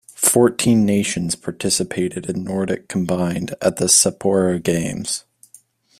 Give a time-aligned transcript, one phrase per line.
[0.15, 5.25] Fourteen nations participated in nordic combined at the Sapporo Games.